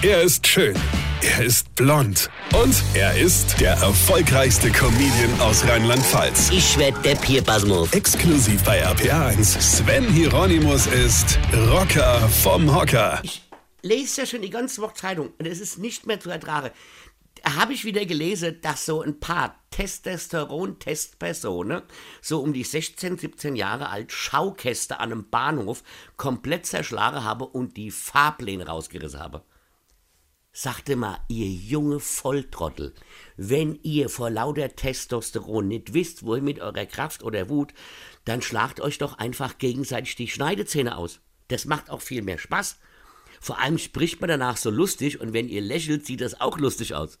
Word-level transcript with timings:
Er 0.00 0.22
ist 0.22 0.46
schön. 0.46 0.76
Er 1.22 1.44
ist 1.44 1.74
blond. 1.74 2.30
Und 2.54 2.84
er 2.94 3.18
ist 3.18 3.60
der 3.60 3.72
erfolgreichste 3.72 4.70
Comedian 4.70 5.40
aus 5.40 5.66
Rheinland-Pfalz. 5.66 6.50
Ich 6.52 6.78
werd 6.78 7.04
der 7.04 7.16
Pierpasmus. 7.16 7.92
Exklusiv 7.92 8.62
bei 8.62 8.86
RPA1. 8.86 9.60
Sven 9.60 10.04
Hieronymus 10.04 10.86
ist 10.86 11.36
Rocker 11.52 12.28
vom 12.28 12.72
Hocker. 12.72 13.18
Ich 13.24 13.42
lese 13.82 14.20
ja 14.20 14.26
schon 14.28 14.42
die 14.42 14.50
ganze 14.50 14.80
Woche 14.82 14.94
Zeitung 14.94 15.32
und 15.36 15.46
es 15.46 15.58
ist 15.58 15.78
nicht 15.78 16.06
mehr 16.06 16.20
zu 16.20 16.30
ertragen. 16.30 16.70
Da 17.42 17.56
habe 17.56 17.72
ich 17.72 17.84
wieder 17.84 18.06
gelesen, 18.06 18.60
dass 18.62 18.86
so 18.86 19.02
ein 19.02 19.18
paar 19.18 19.56
Testosteron-Testpersonen, 19.72 21.82
so 22.22 22.40
um 22.40 22.52
die 22.52 22.62
16, 22.62 23.18
17 23.18 23.56
Jahre 23.56 23.88
alt, 23.88 24.12
Schaukäste 24.12 25.00
an 25.00 25.10
einem 25.10 25.28
Bahnhof 25.28 25.82
komplett 26.16 26.66
zerschlagen 26.66 27.24
habe 27.24 27.46
und 27.46 27.76
die 27.76 27.90
Fahrpläne 27.90 28.68
rausgerissen 28.68 29.18
habe. 29.18 29.42
Sagte 30.60 30.96
mal, 30.96 31.20
ihr 31.28 31.46
junge 31.46 32.00
Volltrottel, 32.00 32.92
wenn 33.36 33.78
ihr 33.84 34.08
vor 34.08 34.28
lauter 34.28 34.74
Testosteron 34.74 35.68
nicht 35.68 35.94
wisst, 35.94 36.24
wohin 36.24 36.42
mit 36.42 36.58
eurer 36.58 36.84
Kraft 36.84 37.22
oder 37.22 37.48
Wut, 37.48 37.72
dann 38.24 38.42
schlagt 38.42 38.80
euch 38.80 38.98
doch 38.98 39.18
einfach 39.18 39.58
gegenseitig 39.58 40.16
die 40.16 40.26
Schneidezähne 40.26 40.96
aus. 40.96 41.20
Das 41.46 41.66
macht 41.66 41.90
auch 41.90 42.02
viel 42.02 42.22
mehr 42.22 42.38
Spaß. 42.38 42.80
Vor 43.40 43.60
allem 43.60 43.78
spricht 43.78 44.20
man 44.20 44.26
danach 44.26 44.56
so 44.56 44.68
lustig 44.70 45.20
und 45.20 45.32
wenn 45.32 45.48
ihr 45.48 45.60
lächelt, 45.60 46.04
sieht 46.04 46.22
das 46.22 46.40
auch 46.40 46.58
lustig 46.58 46.92
aus. 46.92 47.20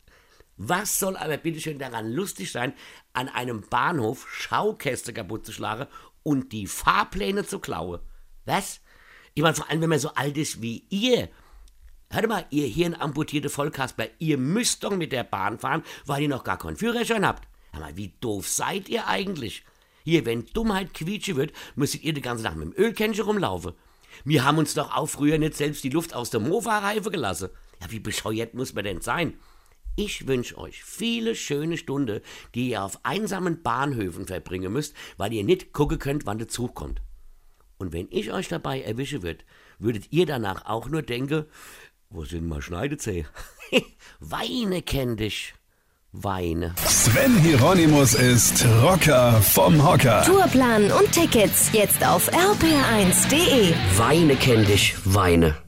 Was 0.56 0.98
soll 0.98 1.16
aber 1.16 1.36
bitteschön 1.36 1.78
daran 1.78 2.10
lustig 2.10 2.50
sein, 2.50 2.72
an 3.12 3.28
einem 3.28 3.60
Bahnhof 3.60 4.26
Schaukäste 4.28 5.12
kaputt 5.12 5.46
zu 5.46 5.52
schlagen 5.52 5.86
und 6.24 6.50
die 6.50 6.66
Fahrpläne 6.66 7.46
zu 7.46 7.60
klauen? 7.60 8.00
Was? 8.46 8.80
Ich 9.34 9.44
meine, 9.44 9.54
vor 9.54 9.70
allem, 9.70 9.82
wenn 9.82 9.90
man 9.90 10.00
so 10.00 10.12
alt 10.14 10.36
ist 10.36 10.60
wie 10.60 10.86
ihr. 10.90 11.28
Hört 12.10 12.26
mal, 12.26 12.46
ihr 12.50 12.66
hirnamputierte 12.66 13.50
Vollkasper, 13.50 14.06
ihr 14.18 14.38
müsst 14.38 14.82
doch 14.82 14.96
mit 14.96 15.12
der 15.12 15.24
Bahn 15.24 15.58
fahren, 15.58 15.82
weil 16.06 16.22
ihr 16.22 16.28
noch 16.28 16.42
gar 16.42 16.56
keinen 16.56 16.76
Führerschein 16.76 17.26
habt. 17.26 17.46
Hör 17.72 17.80
mal, 17.80 17.96
wie 17.96 18.14
doof 18.20 18.48
seid 18.48 18.88
ihr 18.88 19.06
eigentlich? 19.06 19.62
Hier, 20.04 20.24
wenn 20.24 20.46
Dummheit 20.46 20.94
quietsche 20.94 21.36
wird, 21.36 21.52
müsstet 21.76 22.02
ihr 22.04 22.14
die 22.14 22.22
ganze 22.22 22.44
Nacht 22.44 22.56
mit 22.56 22.68
dem 22.68 22.82
Ölkännchen 22.82 23.24
rumlaufen. 23.24 23.74
Wir 24.24 24.44
haben 24.44 24.56
uns 24.56 24.72
doch 24.72 24.96
auch 24.96 25.06
früher 25.06 25.36
nicht 25.36 25.54
selbst 25.54 25.84
die 25.84 25.90
Luft 25.90 26.14
aus 26.14 26.30
der 26.30 26.40
Mofa-Reife 26.40 27.10
gelassen. 27.10 27.50
Ja, 27.82 27.90
wie 27.90 28.00
bescheuert 28.00 28.54
muss 28.54 28.72
man 28.72 28.84
denn 28.84 29.02
sein? 29.02 29.34
Ich 29.94 30.26
wünsche 30.26 30.56
euch 30.56 30.82
viele 30.82 31.34
schöne 31.34 31.76
Stunden, 31.76 32.20
die 32.54 32.70
ihr 32.70 32.84
auf 32.84 33.04
einsamen 33.04 33.62
Bahnhöfen 33.62 34.26
verbringen 34.26 34.72
müsst, 34.72 34.94
weil 35.18 35.32
ihr 35.32 35.44
nicht 35.44 35.72
gucken 35.74 35.98
könnt, 35.98 36.24
wann 36.24 36.38
der 36.38 36.48
Zug 36.48 36.74
kommt. 36.74 37.02
Und 37.78 37.92
wenn 37.92 38.08
ich 38.10 38.32
euch 38.32 38.48
dabei 38.48 38.80
erwische 38.80 39.22
wird, 39.22 39.44
würdet 39.78 40.06
ihr 40.10 40.24
danach 40.24 40.66
auch 40.66 40.88
nur 40.88 41.02
denken, 41.02 41.44
wo 42.10 42.24
sind 42.24 42.48
mal 42.48 42.62
Schneidezäh? 42.62 43.26
Weine 44.20 44.82
kenn 44.82 45.16
dich. 45.16 45.54
Weine. 46.12 46.74
Sven 46.86 47.36
Hieronymus 47.38 48.14
ist 48.14 48.64
Rocker 48.82 49.42
vom 49.42 49.86
Hocker. 49.86 50.22
Tourplan 50.24 50.90
und 50.90 51.12
Tickets 51.12 51.70
jetzt 51.72 52.04
auf 52.06 52.32
rpr1.de. 52.32 53.74
Weine 53.98 54.36
kenn 54.36 54.64
dich. 54.64 54.96
Weine. 55.04 55.67